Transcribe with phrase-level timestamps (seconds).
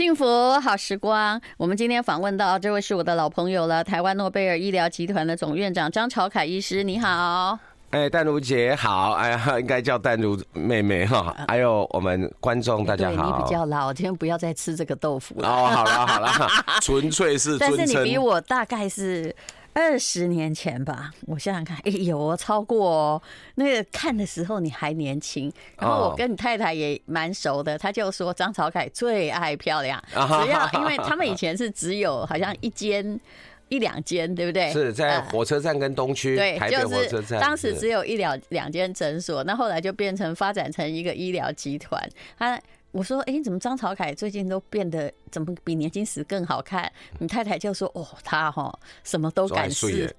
[0.00, 7.58] 幸福好时光，我们今天访问到这位是我的老朋友了，台湾诺贝尔医疗集团的总院长张朝凯医师，你好。
[7.90, 11.36] 哎，淡如姐好，哎呀，应该叫淡如妹妹哈。
[11.48, 13.36] 还有我们观众大家好。
[13.36, 15.46] 你比较老，今天不要再吃这个豆腐了。
[15.46, 16.48] 哦，好了好了，
[16.80, 17.58] 纯粹是。
[17.58, 19.36] 但是你比我大概是
[19.72, 23.22] 二十年前吧，我想想看，哎，有超过哦。
[23.54, 33.18] 那个看的时候你还年轻，然后我跟你太太也蛮熟的，他就说张朝凯最爱漂亮，只要因为他们以前是只有好像一间。
[33.72, 34.72] 一两间，对不对？
[34.72, 37.40] 是在火车站跟东区，对，台北火车站。
[37.40, 42.04] 当时只有一两两间诊所，那后来就变成发展成一个医疗集团。
[42.36, 42.60] 他。
[42.92, 50.12] 我说：“哎，怎么张朝凯最近都变得怎么比年轻时更好看？”你太太就说：“哦，他哈什么都敢试，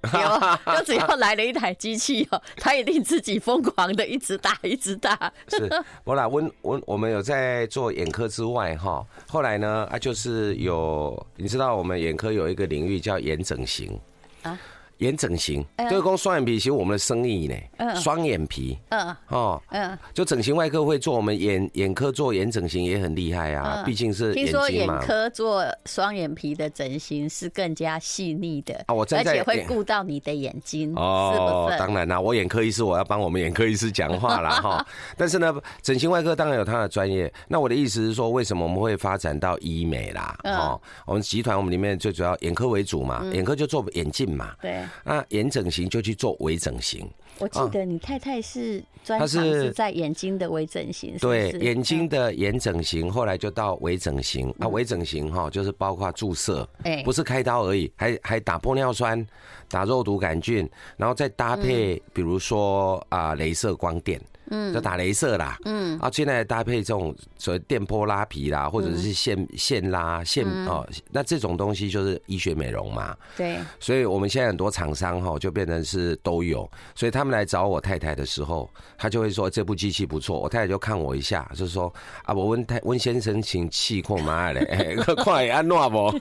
[0.78, 5.32] 就只要来了一台机器哦，他一定自己疯狂的一直打，一直打。
[5.48, 5.70] ”是，
[6.04, 13.98] 我啦，我我我们有在做眼科之外哈，后来呢啊，就是有你知道我们眼科有一个领域叫眼整形
[14.42, 14.58] 啊。
[14.98, 40.38] 眼整形，就是光双眼皮，其实我们的生意呢，双眼皮，嗯，哦，嗯，就整形外科会做，我们眼眼科做眼整形也很厉害啊，毕竟是听说眼科做双眼皮的整形是更加细腻的啊，我而且会顾到你的眼睛哦，当然啦，我眼科医师我要帮我们眼科医师讲话啦 哈，但是呢，整形外科当然有他的专业，那我的意思是说，为什么我们会发展到医美啦？
[40.44, 44.81] 哦，我们集团我们里面最主要眼科为主嘛，眼科就做眼镜嘛，对。
[45.04, 47.08] 那眼整形就去做微整形。
[47.38, 54.54] 我记得你太太是专长是在眼睛的微整形，对，眼睛的眼整形，后来就到微整形。
[54.58, 59.26] 啊，微整形哈，就是包括注射，哎，不是开刀而已，还还打玻尿酸、
[59.68, 64.20] 打肉毒杆菌，然后再搭配，比如说啊，镭射光电。
[64.50, 73.16] 嗯，就打镭射啦，嗯，啊，现在搭配这种所谓电波拉皮啦，或者是线线拉线哦，那这种东西就是医学美容嘛。
[73.36, 78.68] 对，所以我们现在很多厂商哈，就变成是都有，所以他们来找我太太的时候，
[78.98, 81.92] 他就会说这部机器不错，我太太就看我一下，就是说
[82.24, 86.12] 啊，我温太温先生请气控妈嘞， 快安诺不，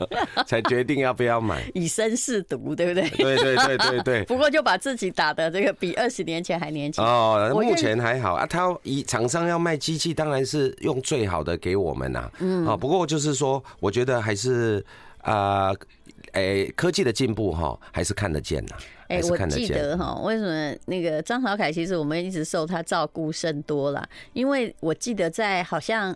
[0.45, 3.09] 才决定要不要买，以身试毒，对不对？
[3.09, 4.23] 对对对对对。
[4.31, 7.03] 不过就把自己打的这个比二十年前还年轻。
[7.03, 8.20] 哦，目前还。
[8.21, 12.31] 好啊，他以厂商要卖机器，当然是用最好的给我们呐。
[12.39, 14.85] 嗯，啊，不过就是说，我觉得还是
[15.21, 15.73] 啊，
[16.33, 18.75] 诶，科技的进步哈，还是看得见呐。
[19.07, 26.15] 哎，我记得哈，为什么那个张小凯，其实我们一直受他照顾甚多啦，因为我记得在好像。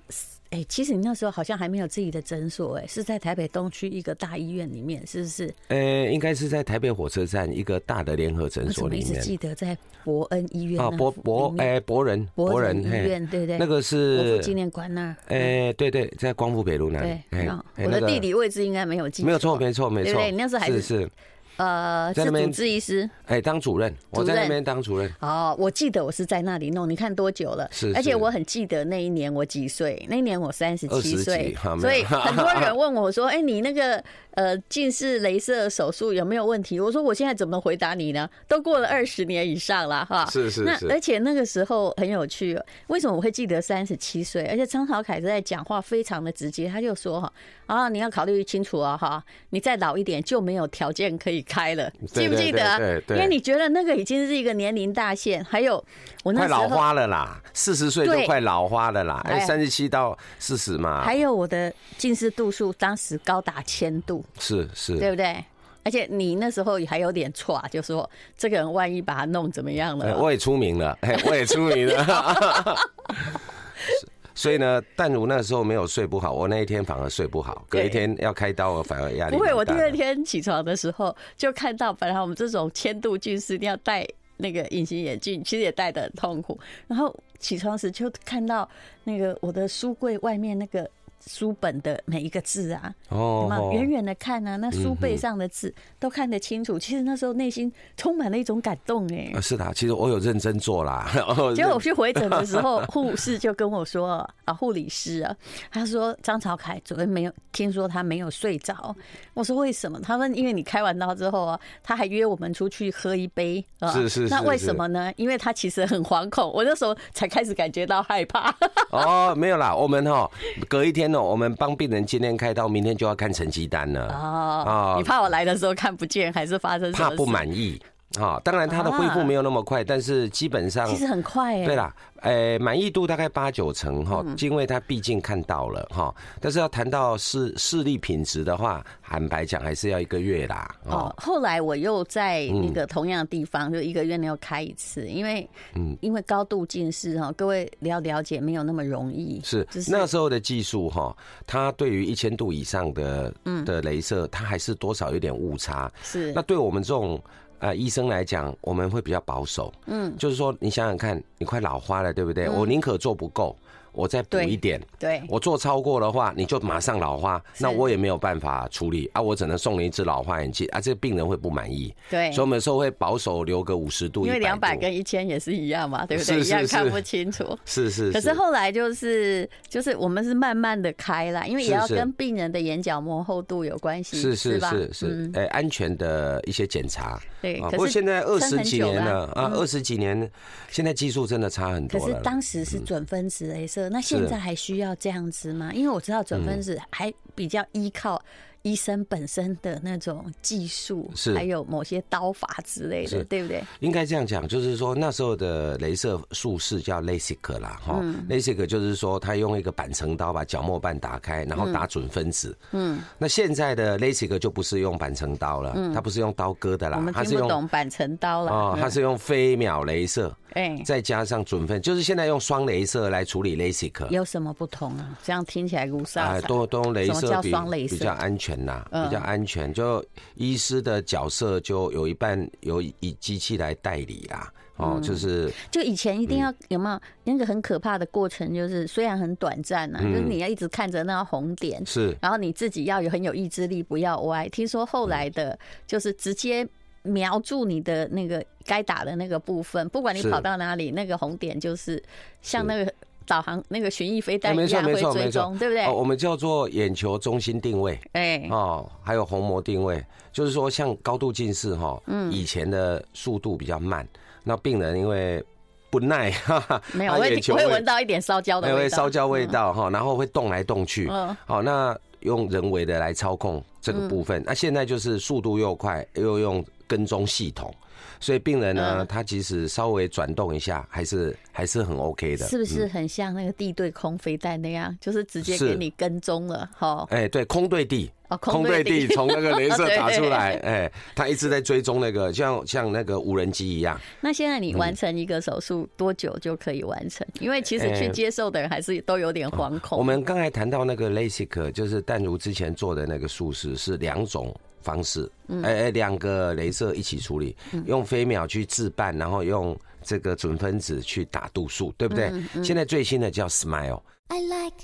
[0.56, 5.54] 哎、欸，其实你那时候好像还没有自己的诊所，哎，是在台北东区一个大医院里面，是不是？
[5.68, 9.08] 呃、欸，应该是在台北火车站一个大的联合诊所里面。
[9.08, 15.16] 我一直记得在伯恩医院啊，伯伯哎，伯仁伯仁医院，对对，那个是纪念馆那儿。
[15.28, 17.20] 哎、欸，对对，在光复北路那里。
[17.30, 20.14] 对，欸、我的地理位置应该没有记错，没有错，没错，没错。
[20.14, 21.10] 对，你那时候还是是。
[21.58, 25.10] 呃，是主治医师，哎，当主任，我在那边当主任。
[25.22, 27.66] 哦，我记得我是在那里弄，你看多久了？
[27.72, 30.06] 是，而且我很记得那一年我几岁？
[30.10, 38.30] 那一年我三十七岁，所以 很多人问我说：“哎，你那个呃近视雷射手术有没有问题？”我说：“我现在怎么回答你呢？
[38.50, 40.64] 都过了二十年以上了，哈。”是是。
[40.64, 44.46] 那而且那个时候很有趣，为什么我会记得三十七岁？
[44.48, 47.32] 而且张朝凯在讲话非常的直接，他就说：“哈
[47.68, 52.78] 啊，你要考虑清楚啊，哈，你再老一点就没有条件可以。”开了，记不记得？
[52.78, 55.83] 对对，因为你觉得那个已经是一个年龄大限，还有
[56.23, 61.03] 我那时候快老花了啦，四十岁都快老花了啦，哎，三十七到四十嘛。
[61.03, 65.44] 还有我的近视度数当时高达千度，是是，对不对？
[65.83, 70.17] 而且你那时候还有点错，就说这个人万一把他弄怎么样了？
[70.17, 72.75] 我也出名了，我也出名了。
[74.35, 79.51] 所以呢，但如那时候没有睡不好，我那一天反而睡不好，隔一天要开刀，我反而压力不会。
[79.53, 84.06] 我第二天起床的时候就看到，本来我们这种千度近视一定要戴
[84.38, 86.59] 那个隐形眼镜，其实也戴的很痛苦。
[86.88, 88.69] 然后起床时就看到
[89.06, 90.88] 那个我的书柜外面那个。
[91.25, 96.77] 书本的每一个字啊，哦，远远的看啊，那书背上的字都看得清楚。
[96.77, 101.10] 其实那时候内心充满了一种感动，哎，是的，其实我有认真做啦。
[101.56, 105.36] 结果我去回诊的时候， 护士就跟我说啊，护理师啊，
[105.72, 108.95] 他说张朝凯昨天没有听说他没有睡着。
[109.33, 110.00] 我说为什么？
[110.01, 113.92] 他说因为你开完刀之后啊，他还约我们出去喝一杯啊。
[113.92, 114.30] 是是是。
[114.30, 115.12] 那为什么呢？
[115.16, 116.51] 因为他其实很惶恐。
[116.54, 118.54] 我那时候才开始感觉到害怕。
[118.92, 120.30] 哦，没有啦，我们哈
[120.69, 121.14] 隔一天。
[121.23, 124.07] 我们帮病人今天开刀，明天就要看成绩单了。
[124.13, 126.91] 哦，你怕我来的时候看不见，还是发生？
[126.91, 127.81] 怕不满意。
[128.19, 131.65] 啊，当然它的恢复没有那么快，但是基本上其实很快哎。
[131.65, 136.13] 对啦，诶，满意度大概八九成哈，因为它毕竟看到了哈。
[136.39, 140.75] 但是要谈到视视力品质的话，坦白讲还是要一个月啦。
[140.85, 149.41] 哦，后来我又在那个同样的地方，就一个月内要开一次，因为嗯，因为高度近视哈，各位了了解没有那么容易。
[149.44, 151.15] 是，那时候的技术哈，
[151.45, 155.91] 它对于一千度以上的嗯的镭射，它还是多少有点误差。
[156.01, 157.21] 是，那对我们这种。
[157.65, 159.73] 啊，医生来讲，我们会比较保守。
[159.88, 162.47] 嗯，就是说，你想想看，你快老花了，对不对？
[162.47, 163.56] 我宁可做不够。
[163.95, 176.42] 我再补一点，对，我做超过的话，你就马上老花，那我也没有办法处理啊，我只能送你一只老花眼镜啊，这个病人会不满意，对，所以我们有时候会保守留个五十度，因为两百跟一千也是一样嘛，对不对？
[176.42, 178.12] 一样看不清楚，是是。
[178.12, 187.62] 可是后来就是就是我们是慢慢的开啦，因为也要跟病人的眼角膜厚度有关系，是是是是，哎，安全的一些检查，对。
[187.71, 190.30] 不过现在二十几年了啊，二十几年，
[190.69, 192.13] 现在技术真的差很多了。
[192.13, 193.85] 可是当时是准分子镭射。
[193.90, 195.72] 那现在还需要这样子吗？
[195.74, 198.22] 因为我知道准分子还比较依靠
[198.62, 203.64] 医生本身的那种技术，是还有某些刀法之类的，对不对？
[203.80, 212.58] 应该这样讲，就是说那时候的镭射术式叫 LASIK 啦，哈，LASIK 就是说他用一个板层刀把角膜瓣打开，然后打准分子。
[212.72, 220.36] 嗯，那现在的 LASIK 就不是用板层刀了，它不是用刀割的啦，它是用板层刀了，哦，它是用飞秒镭射。
[220.56, 225.19] 哎，再加上准分，就是现在用双镭射来处理 LASIK，有什么不同啊？
[225.22, 226.28] 这样听起来如啥？
[226.30, 229.74] 哎，都都用镭射比比较安全呐，比较安全。
[229.74, 230.04] 就
[230.36, 234.50] 医师的角色就有一半由以机器来代理啦。
[234.78, 238.54] 哦，就是就以前一定要有没有那个很可怕的过程？
[238.56, 244.48] 就是虽然很短暂呐，就是你要一直看着那个红点，是，然后你自己要有很有意志力，不要歪。
[244.48, 246.66] 听说后来的，就是直接。
[247.06, 252.02] 瞄住你的那个该打的那个部分，不管你跑到哪里，那个红点就是
[252.42, 252.92] 像那个
[253.25, 255.86] 导航那个巡弋飞弹一样会追踪，对不对？
[255.86, 264.08] 哦我们叫做眼球中心定位，哎，哦，还有虹膜定位，就是说像高度近视哈，嗯，以前的速度比较慢，
[264.44, 265.44] 那病人因为
[265.90, 276.63] 不耐，哈哈，没有， 我会我会闻到一点烧焦的味道，会烧焦味道哈，然后会动来动去，嗯，好，那用人为的来操控这个部分，那现在就是速度又快，又用。
[276.88, 277.74] 跟踪系统，
[278.20, 282.46] 所以病人呢，他其实稍微转动一下，还是还是很 OK 的。
[282.48, 286.70] 是不是很像那个地对空飞弹那样，就是直接给你跟踪了？
[286.78, 288.12] 哈，哎，对，空对地，
[288.42, 294.00] 空对地， 从那个镭射打出来，哎，他一直在追踪那个，像像那个无人机一样。
[294.22, 297.26] 那现在你完成一个手术多久就可以完成？
[297.40, 299.98] 因为其实去接受的人还是都有点惶恐。
[299.98, 304.54] 我们刚才谈到那个 LASIK，就是淡如之前做的那个术式是两种。
[304.86, 305.30] 方式，
[305.64, 307.56] 哎哎，两个镭射一起处理，
[307.88, 312.32] 用飞秒去置办，然后用这个准分子去打度数，对不对？
[312.64, 314.02] 现在最新的叫 Smile。
[314.28, 314.76] I like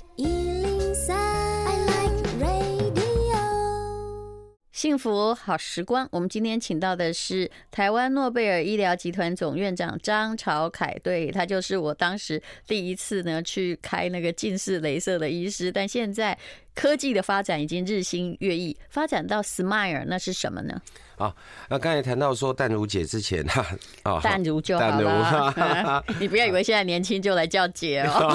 [4.72, 16.36] 幸福好时光，我们今天请到的是台湾诺贝尔医疗集团总院长张朝凯，对，他就是我当时第一次呢去开那个近视雷射的医师，但现在
[16.74, 20.80] 科技的发展已经日新月异，发展到 Smile，那是什么呢？
[21.22, 21.36] 好，
[21.68, 23.64] 那刚才谈到说淡如姐之前哈，
[24.02, 28.34] 啊，淡如就好了， 你不要以为现在年轻就来叫姐哦。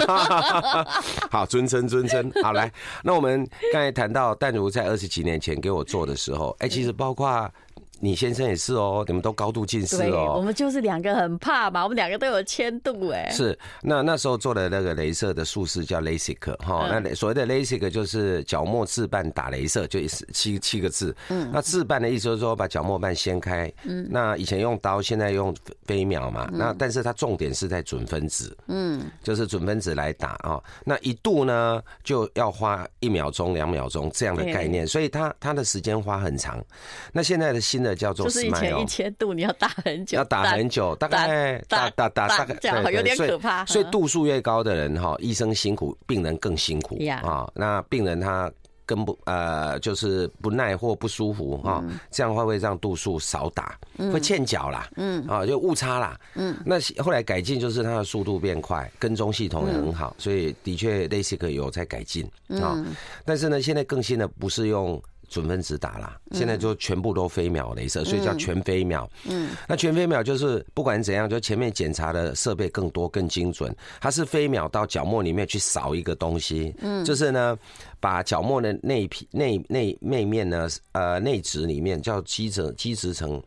[1.30, 2.72] 好，尊称尊称，好来，
[3.04, 7.52] 那我们刚才谈到淡如在二十几年前给我做的时候，哎，其实包括。
[8.00, 10.36] 你先生也是哦，你们都高度近视哦。
[10.38, 13.30] 我们就是两个很怕嘛，我们两个都有千度哎。
[13.32, 20.00] 是，那那时候做的那个镭射的术式叫 LASIK 哈，那所谓的 LASIK 就是角膜置办打镭射，就
[20.32, 21.16] 七七个字。
[21.30, 21.50] 嗯。
[21.52, 23.72] 那置办的意思就是说把角膜瓣掀开。
[23.84, 24.08] 嗯。
[24.12, 26.48] 那以前用刀，现在用飞秒嘛。
[26.54, 28.56] 那但是它重点是在准分子。
[28.68, 29.10] 嗯。
[29.24, 30.62] 就是准分子来打啊。
[30.86, 36.64] 那一度呢就要花一秒钟、两秒钟这样的概念，所以它它的时间花很长。
[37.12, 37.87] 那现在的新的。
[37.96, 43.66] 叫做就是以前一千度你要打很久，要打很久，大概打打打大概这样有点可怕。
[43.66, 47.50] 所以度数越高的人哈，医生辛苦，病人更辛苦啊。
[47.54, 48.52] 那病人他
[48.86, 53.78] 跟不呃就是不耐或不舒服哈，这样会会让度数少打，
[54.12, 56.56] 会欠脚啦，嗯啊就误差啦，嗯。
[56.66, 62.26] 那后来改进就是它的速度变快，跟踪系统也很好，所以的确 LASIK 有在改进
[62.62, 62.82] 啊。
[63.26, 65.02] 但是呢，现在更新的不是用。
[65.28, 69.10] 准分子打啦，现在就全部都飞秒镭射，所以叫全飞秒。
[69.26, 73.76] 嗯，那全飞秒就是不管怎样，就前面检查的设备更多、更精准。
[74.00, 77.58] 它是飞秒到角膜里面去扫一个东西，嗯，就是呢，
[78.00, 83.42] 把角膜的内皮内内内面呢，呃，内质里面叫基质基质层。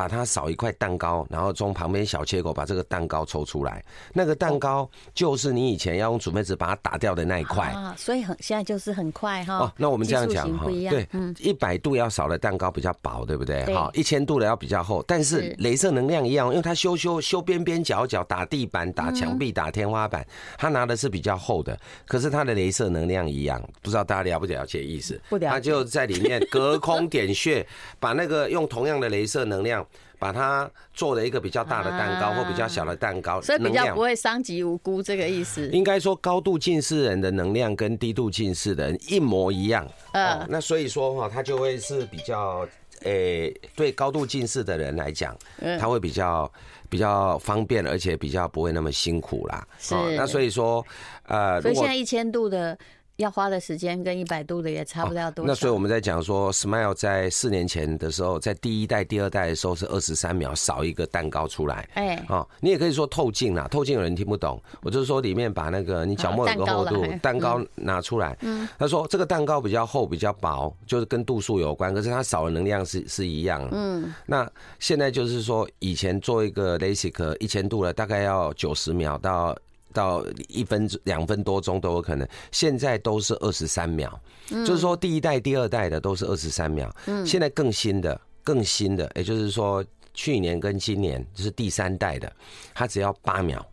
[0.00, 9.58] 把它扫一块蛋糕，然后从旁边小切口把这个蛋糕抽出来，那个蛋糕就是你以前要用煮面纸把它打掉的那一块啊，所以很现在就是很快哈。
[9.58, 11.06] 哦，那我们这样讲哈，对，
[11.38, 13.62] 一百度要扫的蛋糕比较薄，对不对？
[13.74, 20.26] 好，一千度的要比较厚，但是镭射能量一样，因为它修修修边边角角，打地板、打墙壁、打天花板，
[20.56, 25.20] 它拿的是比较厚的，可是它的镭射能量一样，不知道大家了不了解意思？
[25.28, 25.48] 不了解。
[25.50, 27.66] 它就在里面隔空点穴，
[27.98, 29.86] 把那个用同样的镭射能量。
[30.18, 35.68] 把它做了一个比较大的蛋糕或比较小的蛋糕，所以比较不会伤及无辜，这个意思。
[35.70, 39.88] 应该说高度近视人的能量跟低度近视的人一模一样。
[40.12, 42.68] 呃，那所以说哈，它就会是比较
[43.02, 45.34] 诶，对高度近视的人来讲，
[45.78, 46.52] 他会比较
[46.90, 49.66] 比较方便，而且比较不会那么辛苦啦。
[49.78, 49.94] 是。
[50.16, 50.84] 那所以说，
[51.26, 52.76] 呃，所以现在一千度的。
[53.20, 55.48] 要花的时间跟一百度的也差不了多少。
[55.48, 61.86] 那所以我们在讲说，Smile 在四年前的时候，在第一代、第二代的时候是二十三秒扫一个蛋糕出来。
[61.94, 68.36] 哎，哦，你也可以说透镜啦，透镜有人听不懂，我就是说里面把那个你角膜有个厚度，蛋糕拿出来。
[68.40, 73.68] 嗯，他说这个蛋糕比较厚、比较薄，就是跟度数有关，可是它扫的能量是是一样。
[73.70, 79.54] 嗯，那现在就是说，以前做一个 LASIK 一千度了，大概要九十秒到。
[79.92, 84.10] 到一分两分多钟都有可能，现在都是二十三秒，
[84.48, 86.90] 就是说第一代、第二代的都是二十三秒，
[87.24, 92.32] 现在更新的、更新的，也就是说去年跟今年就是第三代的，
[92.74, 93.64] 它只要八秒。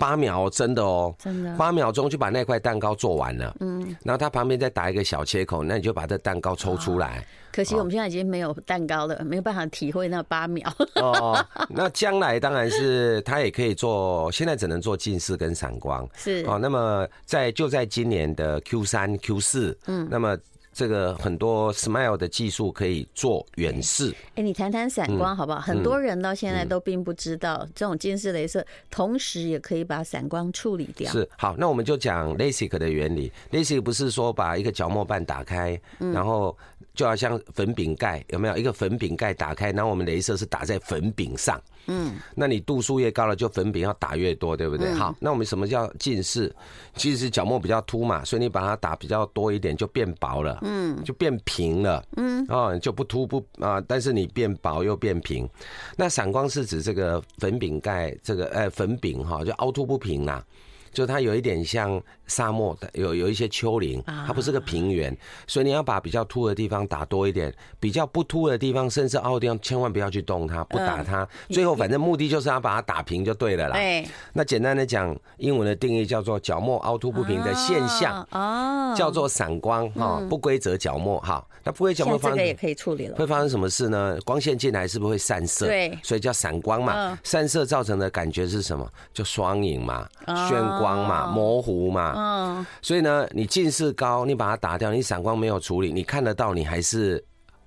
[0.00, 3.54] 八秒，真的哦，真的，八秒钟就把那块蛋糕做完了。
[3.60, 7.24] 嗯，然后它旁边再打一个小切口，那你就把这蛋糕抽出来。
[7.52, 10.72] 可惜我们现在已经没有蛋糕了，没有办法体会那八秒。
[10.94, 11.38] 哦，
[11.68, 16.08] 那将来当然是它也可以做，现在只能做近视跟散光。
[16.16, 20.36] 是哦，那么在就在今年的 Q 三、Q 四，嗯，那么。
[20.72, 24.14] 这个很多 Smile 的技术可以做远视。
[24.36, 25.58] 哎，你谈谈散光好不好？
[25.58, 31.10] 嗯、很多人到现在都并不知道，这种近视雷射同时也可以把散光处理掉。
[31.10, 33.30] 是，好，那我们就讲 LASIK 的原理。
[33.50, 36.56] LASIK 不是说把一个角膜瓣打开，然后
[36.94, 39.72] 就好像粉饼盖，有没有一个粉饼盖打开？
[39.72, 41.60] 然后我们雷射是打在粉饼上。
[41.86, 44.92] 嗯，那你度数越高了，就粉饼要打越多，对不对？
[44.92, 46.54] 好，那我们什么叫近视？
[46.94, 55.48] 其实角膜比较凸嘛，所以你把它打比较多一点，就变薄了，嗯，就变平了，嗯，哦，就不凸不啊，但是你变薄又变平。
[55.96, 60.44] 那散光是指这个粉饼盖，这个呃粉饼哈，就凹凸不平啦。
[60.92, 65.16] 就它有一点像沙漠的，有有一些丘陵，它不是个平原，
[65.46, 71.26] 所以你要把比较凸的地方打多一点，比较不凸的地方，甚至凹的地方，千万不要去动它，不打它。
[71.50, 73.76] 最后反正目的就是要把它打平就对了啦。
[73.76, 74.06] 对。
[74.32, 81.44] 那简单的讲，英文的定义叫做角膜凹凸不平的现象，哦，叫做散光哈，不规则角膜哈。
[81.62, 83.16] 那不规则角膜方这个也可以处理了。
[83.16, 84.18] 会发生什么事呢？
[84.24, 85.66] 光线进来是不是会散射？
[85.66, 85.98] 对。
[86.02, 87.18] 所以叫散光嘛。
[87.22, 88.90] 散射造成的感觉是什么？
[89.12, 90.79] 就双影嘛，眩。
[90.80, 97.22] 光嘛，模糊嘛，嗯，所以呢，你近视高，你把它打掉，你散光没有处理，你看得到，你还是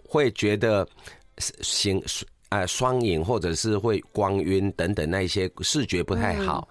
[0.09, 0.85] 会觉得
[1.37, 2.03] 行
[2.49, 6.67] 啊双影，或者是会光晕等等那一些视觉不太好。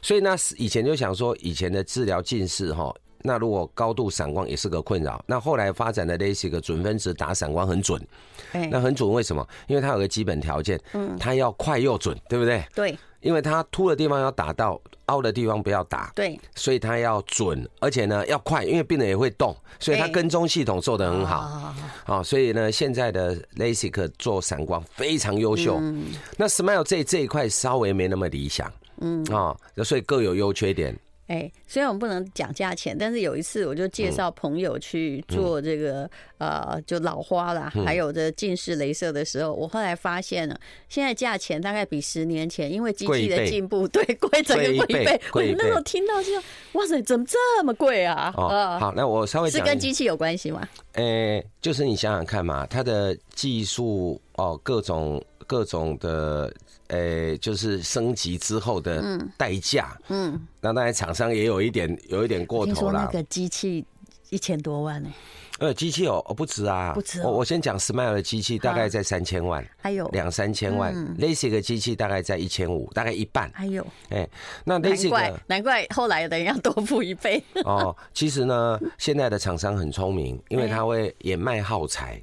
[0.00, 5.22] 所以呢，以前就想说，以前的治疗近视哈，那如果高度散光也是个困扰。
[5.26, 8.00] 那后来发展的 LASIK 准分子打散光很准，
[8.70, 9.46] 那很准为什么？
[9.66, 12.64] 因为它有个基本条件，嗯，它要快又准，对不对？
[12.74, 12.98] 对。
[13.20, 16.12] 因为它凸的地方要打到，凹的地方不要打。
[16.14, 21.40] 对，所以它要准，而且呢要快，因为病人也会动，所以它跟踪系统做得很好。
[21.40, 25.78] 好，好，所以呢，现在的 LASIK 做散光非常优秀。
[25.80, 26.06] 嗯
[26.36, 28.72] 那 Smile 这这一块稍微没那么理想。
[29.00, 30.96] 嗯，啊，所以各有优缺点。
[31.28, 40.58] 哎，虽然我们不能讲价钱，但是有一次我就介绍朋友去做这个、嗯、呃，就老花啦，还有这近视雷射的时候，我后来发现了，
[40.88, 45.20] 现在价钱大概比十年前，因为机器的进步，对，贵整个贵一倍。
[45.34, 46.32] 我那时候听到就，
[46.72, 48.32] 哇塞，怎么这么贵啊？
[48.34, 50.66] 哦，好，那我稍微讲，是跟机器有关系吗？
[50.94, 56.54] 哎，就是你想想看嘛，它的技术哦，各种各种的。
[56.90, 63.04] 呃、欸，就是升级之后的代价，嗯，那当然厂商也有一点有一点过头了。
[63.04, 63.84] 那个机器
[64.30, 65.10] 一千多万呢？
[65.58, 67.20] 呃，机器哦，哦不止啊，不止。
[67.20, 70.94] 我我先讲 Smile 的机器大概在三千万，还有两三千万。
[71.18, 73.50] LASIK 的机器大概在一千五，大概一半。
[73.52, 74.26] 还有，哎，
[74.64, 77.44] 那 LASIK 难怪难怪后来的人要多付一倍。
[77.66, 82.18] 哦，其实呢，现在的厂商很聪明，因为他会也卖耗材，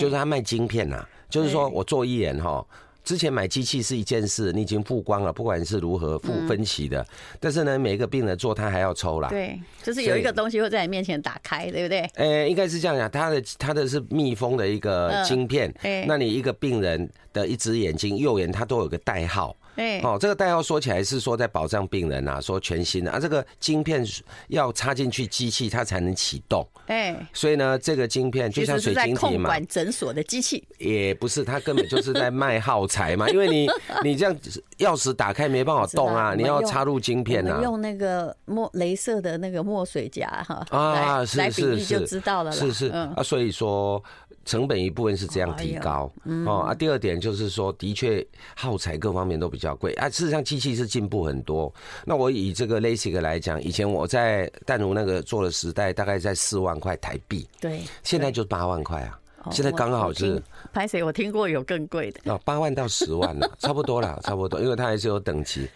[0.00, 1.06] 就是他卖晶片呐，
[1.36, 2.64] 就是说我做一眼哈。
[3.04, 7.06] 之前买机器是一件事，你已经付光了，不管是如何付分期的，
[7.38, 9.28] 但是呢，每一个病人做他还要抽啦。
[9.28, 12.00] 对，就是有一个东西会在你面前打开，对不对？
[12.16, 15.72] 呃，应该是这样讲，它的它的是密封的一个晶片，
[16.08, 19.56] 那你一个病人的一只眼睛右眼，它都有个代号。
[19.76, 24.04] 哎，哦，这个代号说起来是说在保障病人啊，说全新的啊，这个晶片
[24.48, 26.66] 要插进去机器，它才能启动。
[26.86, 30.66] 哎，所以呢，这个晶片就像水晶体嘛，管诊所的机器。
[30.78, 33.68] 也不是，它根本就是在卖耗材嘛，因为你
[34.02, 34.36] 你这样
[34.78, 44.02] 钥匙打开没办法动啊，你要插入晶片啊，用那个墨镭射的那个墨水夹哈啊，是是是，就知道了，是是啊，所以说。
[44.44, 46.08] 成本一部分是这样提高
[46.46, 50.08] 哦啊，第二点就是说，的确耗材各方面都比较贵啊。
[50.08, 51.74] 事实上，机器是进步很多。
[52.04, 57.44] 那我以这个 LASIK 来讲，以前我在淡如那个做的时代，大概在四万块台币。
[57.60, 59.18] 对，现在就八万块啊。
[59.50, 60.42] 现在刚好是。
[60.72, 61.02] 拍谁？
[61.02, 65.68] 我听过有更贵的哦，八万到十万了，差不多了，差不多，因为它还是有等级。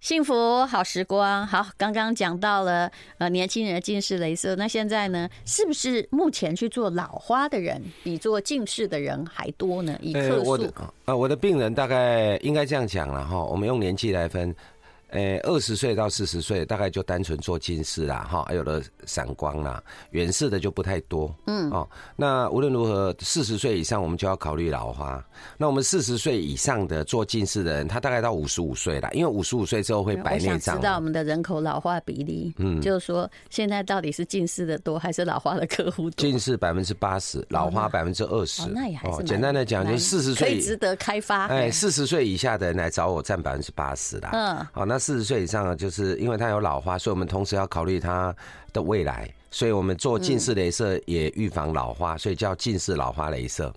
[0.00, 9.96] 幸福好时光，好，刚刚讲到了呃年轻人的近视雷射，那现在呢，是不是目前去做老花的人比做近视的人还多呢？
[10.00, 10.72] 以克数
[11.04, 14.54] 啊，我的病人大概应该这样讲了哈，我们用年纪来分。
[15.10, 25.22] 诶，二十岁到四十岁，大概就单纯做近视啦，哈，还有的散光啦，远视的就不太多，嗯，哦，那无论如何，四十岁以上我们就要考虑老花。
[25.56, 30.54] 那我们四十岁以上的做近视的人，他大概到五十五岁了，因为五十五岁之后会白内障。
[30.54, 36.24] 我想知道我们的人口老化比例，嗯，就是说现在到底是近视的多还是老花的客户多？
[36.24, 38.68] 近视百分之八十，老花百分之二十。
[38.68, 41.46] 那也还是简单的讲，就是四十岁可以值得开发。
[41.48, 44.30] 哎，四十岁以下的人来找我占百分之八十啦。
[44.32, 44.99] 嗯，好，那。
[45.00, 48.32] 四十岁以上呢，就是因为他有老花，所以我们同时要考虑他
[48.72, 53.72] 的未来，所以我们做近视雷射也预防老花，所以叫近视老花雷射。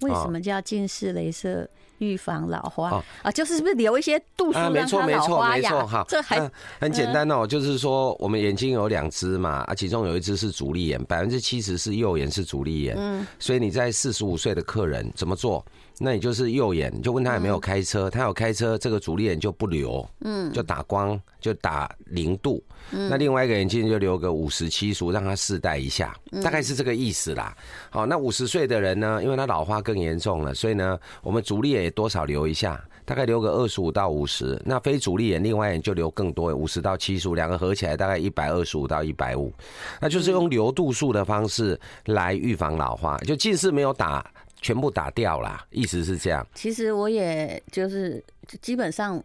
[0.00, 3.02] 为什么叫近视雷射预防老花？
[3.22, 5.86] 啊，就是是不是留一些度数让他老花呀？
[5.86, 15.64] 哈，这还很简单哦，就是说我们眼睛有两只嘛，啊，其中有一只是主力眼，百分之七十是右眼是主力眼，嗯，所以你在四十五岁的客人怎么做？
[15.98, 27.56] 那你就是右眼，你就问他有没有开车，他有开车，这个主力眼就不留，嗯，就打光，就打零度，嗯，那另外一个眼镜就留个五十七十，让他试戴一下，大概是这个意思啦。
[27.88, 39.50] 好，那五十岁的人呢，因为他老花更严重了，所以呢，我们主力眼也多少留一下，大概留个二十五到五十，那非主力眼另外眼就留更多，五十到七十五，两个合起来大概一百二十五到一百五，
[39.98, 44.30] 那就是用留度数的方式来预防老花，就近视没有打。
[44.60, 46.46] 全部打掉啦，意思是这样。
[46.54, 48.22] 其实我也就是
[48.60, 49.22] 基本上。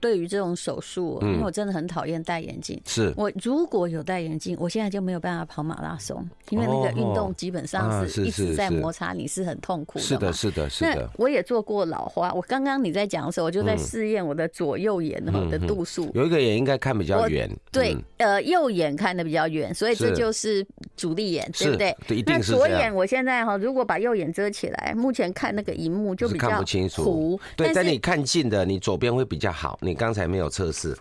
[0.00, 2.80] 对于这种手术，因为我真的很讨厌戴眼镜。
[2.86, 10.04] 是，我如果有戴眼镜，我现在就没有办法跑马拉松，因为那个运动基本上是一直在摩擦，你是很痛苦的。
[10.04, 10.94] 是的，是的，是的。
[10.94, 16.10] 那我也做过老花，我刚刚你在讲的时候，我就在试验我的左右眼的度数。
[16.14, 17.50] 有一个眼应该看比较远。
[17.70, 21.96] 对，呃，右眼看的比较远，所以这就是主力眼，对不对？
[22.26, 27.38] 那左眼我现在哈，如果把右眼遮起来，目前看那个荧幕就比较看不清楚。
[27.56, 29.78] 对，在你看近的，你左边会比较好。
[29.80, 30.96] 你刚才没有测试。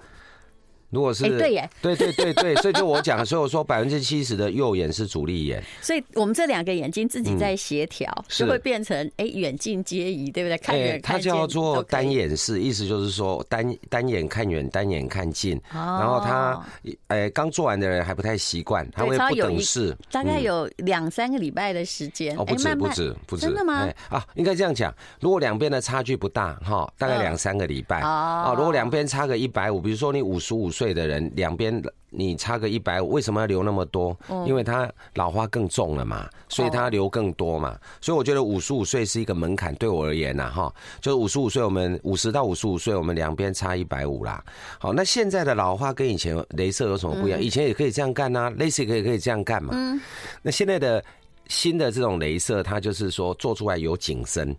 [0.94, 10.58] 如果是对耶，对对对对，所以就我讲，所以我说百分之七十的右眼是主力眼， 所以我们这两个眼睛自己在协调，就会变成哎远近皆宜，对不对？
[10.60, 15.60] 看远看，它叫做单眼视，意思就是说单单眼看远，单眼看近。
[15.74, 16.64] 然后他
[17.08, 22.38] 哎刚做完的人还不太习惯，他会不等式，大概有两三个礼拜的时间。
[22.38, 23.90] 哦，不止不止不止，真的吗？
[24.10, 28.54] 啊，应该这样讲，如果两边的差距不大哈，大概两三个礼拜啊。
[28.56, 30.83] 如果两边差个一百五，比如说你五十五岁。
[30.84, 34.16] 岁的人两边你差个一百五，为什么要留那么多？
[34.46, 37.80] 因为他老花更重了嘛，所以他留更多嘛。
[38.02, 44.44] 所以我觉得五十五岁是一个门槛，对我而言呐，哈，就是五十五岁，我们五十到五十五岁，我们两边差一百五啦。
[44.78, 47.42] 好，那现在的老花跟以前镭射有什么不一样？
[47.42, 49.72] 以前也可以这样干呐，LASIK 可以可以这样干嘛？
[49.74, 50.00] 嗯，
[50.42, 51.04] 那现在的
[51.48, 54.56] 新的这种镭射，它就是说做出来有景深。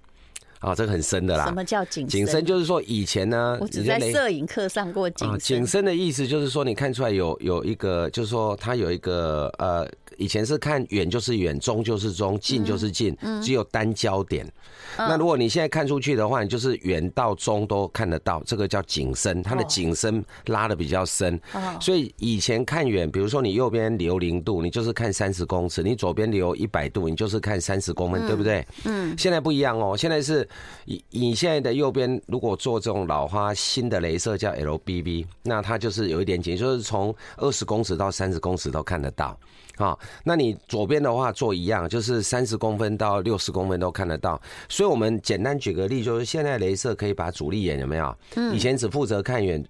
[0.64, 1.44] 啊，这个很深的啦。
[1.44, 2.08] 什么叫景深？
[2.08, 5.38] 景深就是说以前呢，我只在摄影课上过景深。
[5.38, 14.50] 景深的意思就是说，你看出来有有一个，就是说它有一个呃，以前是看远就是远，中就是中，近就是近，只有单焦点。
[14.96, 21.38] 那如果你现在看出去的话，你就是远到中都看得到，这个叫景深，它的景深拉的比较深。
[21.80, 28.66] 所以以前看远，比如说你右边留零度，你就是看三十公尺；你左边留一百度，你就是看三十公分，对不对？
[28.84, 29.14] 嗯。
[29.18, 30.48] 现在不一样哦，现在是。
[30.84, 39.38] 你你现在的右边如果做这种老花新的镭射叫 LBB，那它就是有一点紧，就是从二十公尺到三十公尺都看得到。
[39.76, 44.40] 好，那你左边的话做一样，就是三十公分到六十公分都看得到。
[44.68, 48.16] 所以我们简单举个例，就是现在镭射可以把主力眼有没有？
[48.36, 49.64] 嗯以前只负责看远，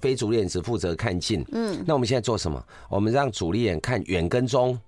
[0.00, 1.42] 非主力眼只负责看近。
[1.52, 2.62] 嗯，那我们现在做什么？
[2.90, 4.78] 我们让主力眼看远跟中。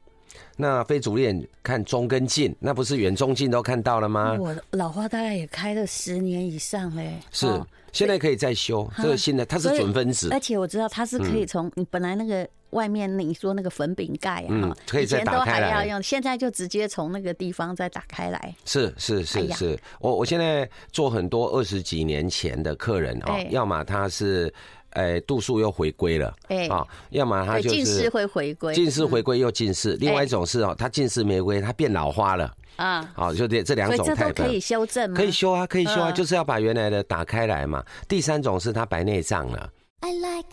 [0.56, 4.36] 那非主力看中跟近，那不是远中近都看到了吗？
[4.38, 7.14] 我老花大概也开了十年以上嘞。
[7.30, 7.46] 是，
[7.92, 10.28] 现在可以再修这个新的，它是准分子。
[10.32, 18.54] 而且我知道它是可以从你本来那个外面你说那个粉饼盖啊，可以再打开来用，现在就直接从那个地方再打开来。
[18.64, 24.52] 是是是是，我我现在做很多二十几年前的客人哦，要么他是。
[24.90, 29.94] 哎，度数又回归了，哎啊，要么他就是近视会回归，近视回归又近视。
[30.01, 33.09] 另外一种是哦，他近视没归，他变老花了啊。
[33.14, 34.42] 好，就这这两种态度。
[34.42, 35.16] 可以修正吗？
[35.16, 37.85] 可以修啊，可以修啊，就是要把原来的打开来嘛。
[38.09, 39.70] 第三种是他白内障了。
[40.01, 40.48] I like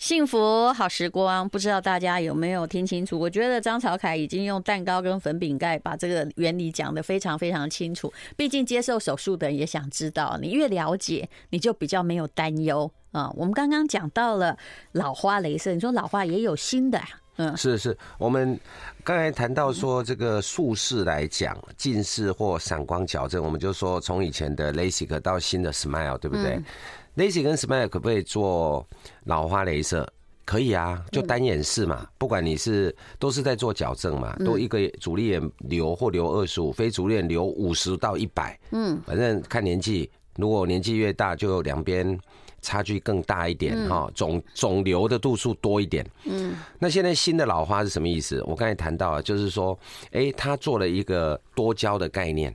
[0.00, 3.18] 幸福好时光，不知道大家有没有听清楚？
[3.18, 8.10] 我觉得张朝凯已经用蛋糕跟粉饼盖把这个原理讲得非常非常清楚。
[8.34, 13.30] 毕竟接受手术的人也想知道，你越了解，你就比较没有担忧啊。
[13.36, 14.56] 我们刚刚讲到了
[14.92, 17.06] 老花镭射，你说老花也有新的啊？
[17.36, 18.58] 嗯，是是，我们
[19.04, 26.54] 刚才谈到说这个术式来讲，近视或散光矫正，我们就说从以前的 LASIK 到新的 SMILE，对不对？
[26.54, 26.64] 嗯
[27.20, 28.86] LASIK 跟 SMILE 可不可以做
[29.24, 30.10] 老花镭射？
[30.46, 32.08] 可以啊，就单眼视嘛。
[32.16, 38.58] 不管你是都是在做矫正嘛，都一个主力眼留或留二十五，非主力眼留五十到一百。
[38.70, 42.18] 嗯，反正看年纪，如果年纪越大，就两边
[42.62, 46.04] 差距更大一点哈，总肿瘤的度数多一点。
[46.24, 48.42] 嗯，那现在新的老花是什么意思？
[48.46, 49.78] 我刚才谈到了，就是说，
[50.12, 52.52] 哎，他做了一个多焦的概念。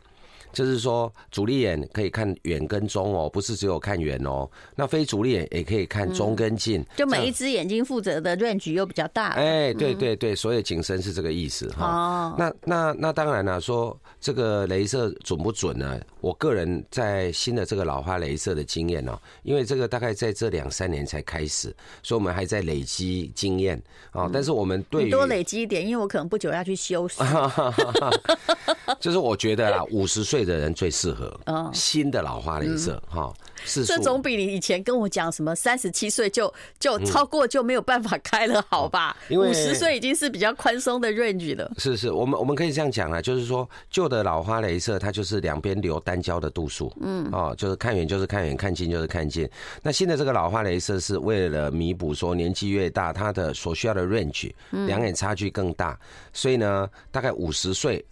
[0.56, 4.50] 就是说，主力眼可以看远跟中哦，不是只有看远哦。
[4.74, 9.32] 那非主力眼也可以看中跟近，就每一只眼睛负责的 range 又比较大。
[9.32, 11.86] 哎，对对对，所以景深是这个意思哈。
[11.86, 12.36] 哦。
[12.40, 16.00] 那那那当然了，说这个镭射准不准呢？
[16.22, 23.78] 我个人在新的这个老花镭射的经验哦，因为这个大概在这两三年才开始，所以我们还在累积经验
[24.12, 24.30] 啊。
[24.32, 27.22] 但是我们对多累积一点，因为我可能不久要去修饰。
[29.02, 31.38] 就是我觉得啊，五十岁的人最适合
[31.74, 33.34] 新的老花镭射哈。
[33.64, 39.16] 是，这总比你以前跟我讲什么三十七岁就就超过就没有办法开了好吧？
[39.28, 41.72] 因为五十岁已经是比较宽松的 range 了。
[41.78, 49.50] 是是，我们我们可以这样讲啊，就是说旧的老花镭射它就是两边留单焦的度数，嗯哦，就是看远就是看远，看近就是看近。
[49.82, 54.52] 那新的这个老花镭射是为了弥补说年纪越大，它的所需要的 range
[54.86, 55.98] 两眼差距更大，
[56.34, 58.06] 所以呢，大概五十岁。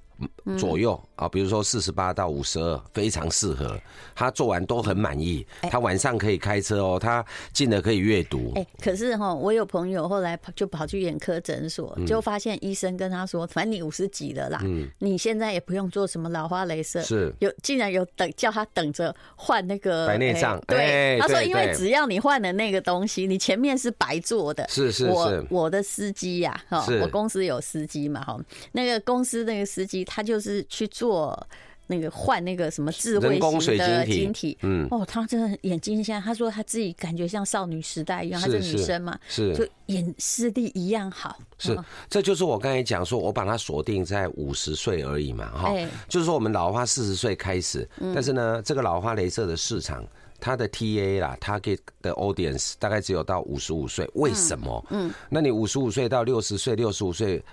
[0.57, 3.79] 左右啊，比如说四十八到五十二，非常适合。
[4.15, 5.45] 他做完都很满意。
[5.63, 8.51] 他晚上可以开车哦，他近的可以阅读。
[8.55, 17.01] 哎，可是哈，我有朋友后来就跑去眼科诊所，就发现医生跟他说，反正你五十几了啦，嗯你现在也不用做什么老花镭射。
[17.01, 20.61] 是，有竟然有等叫他等着换那个白内障。
[20.67, 24.67] 对，他说因为只要你换了那个东西，你前面是白做的。
[24.69, 25.09] 是是是。
[25.09, 28.39] 我我的司机呀，哈，我公司有司机嘛，哈，
[28.73, 30.02] 那个公司那个司机。
[30.03, 31.47] 他就是去做
[31.87, 41.37] 那个换那个什么智慧型的晶体，嗯，哦，他真的眼睛现在，他说他自己感觉像少女时代一样，她是女生嘛，是，就眼视力一样好。
[41.59, 41.77] 是，
[42.09, 45.73] 这就是我刚才讲说，我把它锁定在五十岁而已嘛，哈，
[46.07, 50.05] 就是说我们老花四十岁开始，但是呢，这个老花镭射的市场，
[50.39, 54.85] 它的 TA 啦，target 的 audience 大概只有到五十五岁，为什么？
[54.89, 57.43] 嗯，那你五十五岁到六十岁，六十五岁。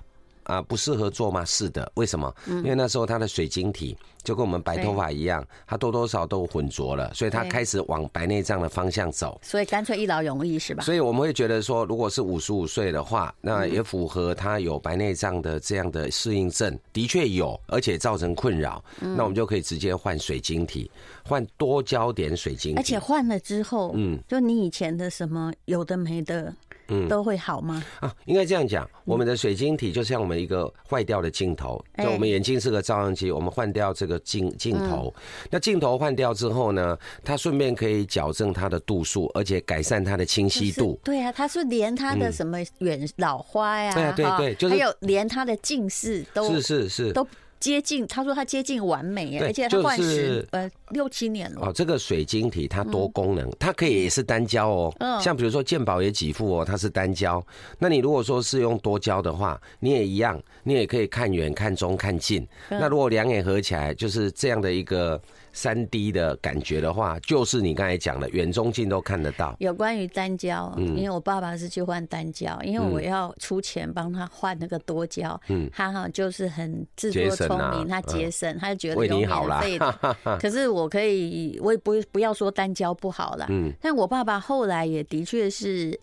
[0.50, 1.44] 啊，不适合做吗？
[1.44, 2.34] 是的，为什么？
[2.46, 9.38] 因为那时候他的水晶体就跟我们白头发一样，他多多少都混浊了，所以他开始往白内障的方向走。
[9.42, 10.82] 所以干脆一劳永逸是吧？
[10.82, 20.90] 所以我们会觉得说，如果是五十五岁的话，那也符合他有白内障的这样的适应症，的确有，而且造成困扰，那我们就可以直接换水晶体，
[21.24, 26.52] 换多焦点水晶体，而且换了之后，嗯，就你以前的什么有的没的。
[26.90, 27.82] 嗯，都会好吗？
[28.00, 35.12] 啊，应该这样讲，我们的水晶体就像我们一个坏掉的镜头，就我们眼睛是个照相机，我们换掉这个镜镜头，
[35.50, 40.98] 那镜头换掉之后呢，它顺便可以矫正它的度数，而且改善它的清晰度。
[41.04, 47.12] 对啊，它是连它的什么远老花呀，对啊，对对，就是还有连它的近视都是是是。
[47.12, 47.26] 都
[47.60, 51.66] 接近，他说他接近完美，而且他换是呃六七年了。
[51.66, 54.94] 哦，这个水晶体它多功能，它可以也是单焦哦。
[54.98, 57.44] 嗯，像比如说健保也几副哦，它是单焦。
[57.78, 62.44] 那你如果说是用多焦的话，你也一样，你也可以看远、看中、看近。
[62.70, 65.20] 那如果两眼合起来，就是这样的一个。
[65.52, 69.54] 三 D 的感觉的话，就是你刚才讲的远中近都看得到。
[69.58, 80.16] 有关于单焦，嗯，因为我爸爸是去换单焦，因为我要出钱帮他换那个多焦，嗯，他哈就是很自作聪明，他节省，他就觉得有免费的。
[80.40, 85.98] 可是我可以，我也不不要说单焦不好啦，嗯，但我爸爸后来也的确是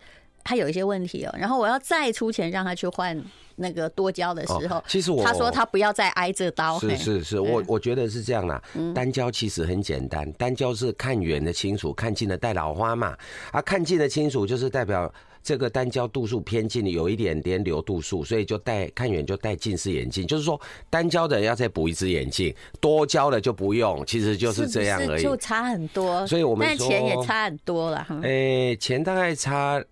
[0.48, 3.22] 他有一些问题哦，然后我要再出钱让他去换。
[3.60, 6.78] 那个多焦的时候，其实我他说他不要再挨这刀。
[6.78, 8.62] 是是是，我我觉得是这样啦。
[8.94, 13.18] 单焦其实很简单，单焦是看远的清楚，看近的带老花嘛。
[13.52, 20.28] 啊，看近的清楚就是代表这个单焦度数偏近，有一点点流度数，所以就戴看远就戴近视眼镜。
[20.28, 25.24] 就是说单焦的要再补一只眼镜，多焦的就不用，其实就是这样而已。
[25.24, 28.22] 就差很多，所以我们说钱也差很多了哈。
[28.24, 29.84] 哎，钱大概差。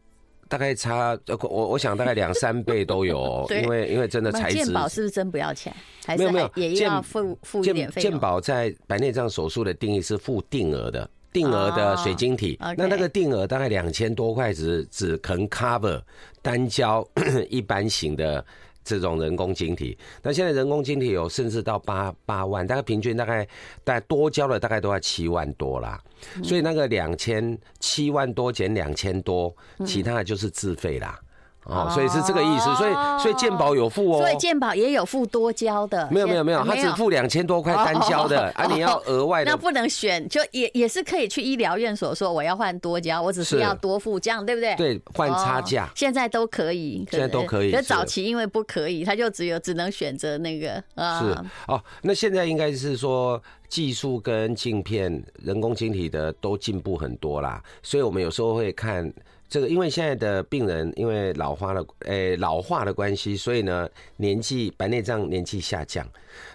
[0.47, 4.63] 大概差我我想大概两三倍都有， 因为因为真的材质。
[4.63, 5.73] 鉴宝是不是真不要钱？
[6.05, 8.11] 还是没有没有，也要付付一点费用。
[8.11, 12.57] 健保在白内障手术的定义是付定额的，定额的水晶体。
[12.77, 16.01] 那那个定额大概两千多块，只只肯 cover
[16.41, 17.07] 单焦
[17.49, 18.45] 一般型的。
[18.85, 23.43] 这种人工晶体，那现在人工晶体有甚至到八八万，大概平均大概
[23.83, 25.99] 大概多交了大概都要七万多啦，
[26.43, 29.53] 所以那个两千七万多减两千多，
[29.85, 31.19] 其他的就是自费啦。
[31.65, 44.75] 哦，所以是这个意思，所以所以健保有付哦，所以健保也有付多交的，没有没有没有，他只付两千多块单交的 啊，你要额外的，那不能选，就也也是可以去医疗院所说我要换多交，我只是要多付这样，对不对？
[44.75, 51.35] 对，换差价，现在都可以，现在都可以，可早期因为不可以，他就只有只能选择那个啊，是。
[51.67, 59.11] 哦，那现在应该是说技术跟镜片、人工晶体的都进步很多啦，所以我们有时候会看。
[59.47, 66.05] 这个因为现在的病人因为老化的诶、欸、老化的关系，所以呢年纪白内障年纪下降。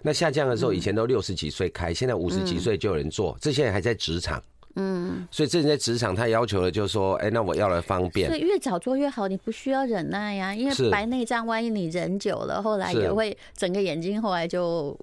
[0.02, 3.36] 那下降的时候，以前都六十几岁开，现在五十几岁就有人做。
[3.40, 4.42] 这些人还在职场，
[4.74, 8.28] 嗯，所以这人在职场，他要求的就是说，哎，那我要来方便。
[8.28, 14.98] 所以越早做越好，你不需要忍耐呀，因为白内障万一你忍久了，后来也会整个眼睛后来就。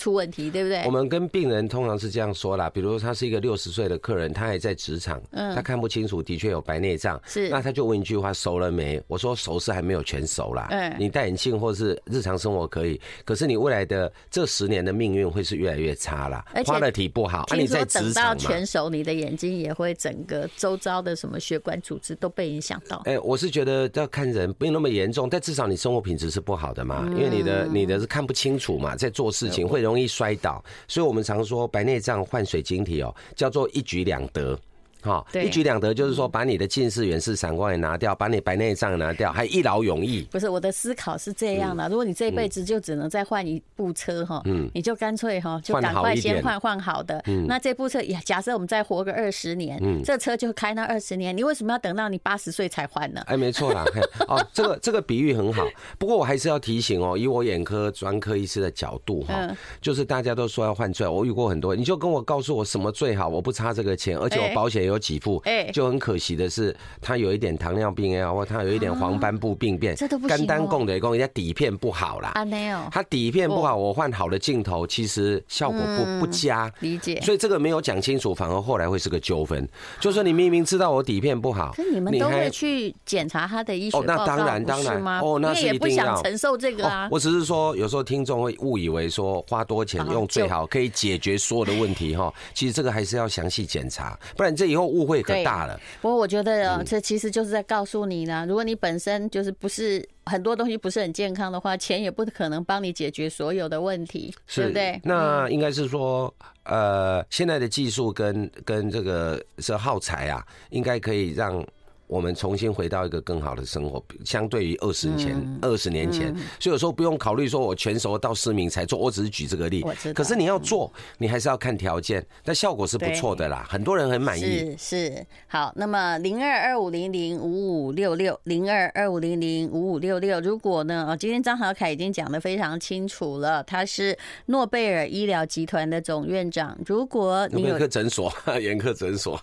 [0.00, 0.82] 出问题，对不对？
[0.86, 9.00] 我们跟病人通常是这样说啦，比如他是一个六十岁的客人，他还在职场，嗯，他看不清楚，的确有白内障，是，那他就问一句话：熟了没？
[9.08, 17.44] 我说熟是还没有全熟啦，嗯，你戴眼镜或是日常生活可以，可是你未来的这十年的命运会是越来越差啦，而且 quality 不好。
[17.48, 23.02] 听说等到全熟，你的眼睛也会整个周遭的什么血管组织都被影响到。
[23.04, 29.89] 哎，我是觉得要看人，不用那么严重，但至少你生活品质是不好的嘛，因为你的你的是看不清楚嘛，在做事情会容。
[29.90, 34.56] 容易摔倒，所以我们常说白内障换水晶体哦，叫做一举两得。
[35.02, 40.26] 好，一举两得就是说，把你的近视、远视、散光也拿掉，把你白内障拿掉，还一劳永逸。
[40.30, 47.22] 不是我的思考是这样的，如果你这辈子就只能再换一部车哈，嗯，你就干脆哈，就赶快先换换好的。
[47.26, 53.22] 嗯，那这部车也假设我们再活个二十年，嗯，这车就开那二十年，你为什么要等到你八十岁才换呢？
[53.26, 53.84] 哎，没错啦，
[54.28, 55.66] 哦，这个这个比喻很好。
[55.98, 59.48] 不过我还是要提醒哦，以我眼科专科医师的角度哈，
[59.80, 65.40] 就是大家都说要换最好，我遇过很多，你就跟我告诉我什么最好，我不差这个钱，而且我保险有几副。
[65.44, 70.36] 哎，就很可惜的是，他有一点糖尿病啊，或他有一点黄斑部病变，这都不行。
[70.36, 72.32] 肝单供的供，人家底片不好啦。
[72.34, 72.78] 啊，没有。
[72.90, 76.70] 他底片不好，我换好的镜头，其实效果不不佳。
[76.80, 77.20] 理解。
[77.20, 79.66] 所以这个没有讲清楚，反而后来会是个纠纷。
[80.00, 85.20] 就说你明明知道我底片不好，可你们都会去检查他的医学报告，那当然当然吗？
[85.22, 85.72] 哦，那是一定要。
[85.72, 87.08] 你也不想承受这个啊。
[87.10, 92.32] 我只是说，有时候听众会误以为说花多钱用最好可以解决所有的问题哈。
[92.54, 95.78] 其实这个还是要详细检查，不然这以后误会可大了。
[96.00, 105.00] 不过我觉得这其实就是在告诉你呢，如果你本身就是不是很多东西不是很健康的话，钱也不可能帮你解决所有的问题，对不对？
[105.04, 106.32] 那应该是说，
[106.64, 111.64] 呃，现在的技术跟跟这个是耗材啊，应该可以让。
[112.10, 119.86] 我们重新回到一个更好的生活，相对于二十年前、二十年前，所以有时候不用考虑说我全熟到失明才做，我只是举这个例。
[120.12, 124.76] 可是你要做，你还是要看条件，但效果是不错的啦，很多人很满意。
[124.76, 136.76] 是是，好，那么零二二五零零五五六六零二二五零零五五六六，如果呢，哦，今天张好凯已经讲的非常清楚了，他是诺贝尔医疗集团的总院长。
[136.84, 139.40] 如果你有眼科诊所， 眼科诊所。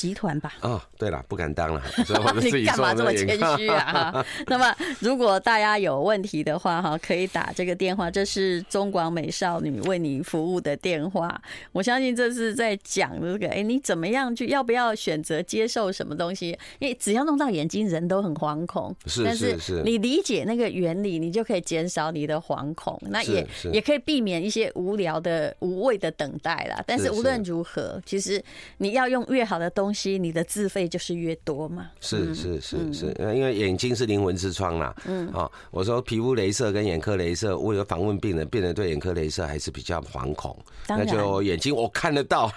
[0.00, 0.54] 集团吧？
[0.62, 1.82] 哦，对了，不敢当了。
[2.40, 4.24] 你干嘛这么谦虚啊？
[4.46, 11.38] 那么，如果大家有问题的话，哈，可以打这个电话，这是中广美少女为你服务的电话。
[11.72, 16.58] 我相信这是在讲这个，哎，你怎么样去，要不要选择接受什么东西？
[16.78, 18.96] 因为只要弄到眼睛，人都很惶恐。
[19.04, 19.82] 是是是。
[19.84, 22.98] 你理解那个原理，你就可以减少你的惶恐。
[23.02, 26.82] 那也也可以避免一些无聊的、无谓的等待啦。
[26.86, 28.42] 但是无论如何，其实
[28.78, 31.90] 你要用越好的东西，你的自费就是越多嘛。
[32.00, 34.94] 是是是是，因为眼睛是灵魂之窗啦。
[35.06, 40.56] 嗯，啊，我说皮肤镭射跟眼科镭射，我有访问病人，病人对眼科镭射还是比较惶恐。
[40.88, 42.48] 那就眼睛我看得到。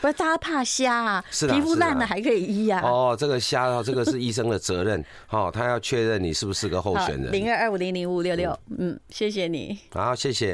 [0.00, 1.24] 不是大家怕瞎啊？
[1.30, 2.80] 是皮肤烂了还可以医啊。
[2.82, 5.04] 哦，这个瞎啊，这个是医生的责任。
[5.30, 7.32] 哦，他要确认你是不是个候选人。
[7.32, 9.78] 零二二五零零五六六，嗯，谢谢你。
[9.90, 10.48] 好，谢谢。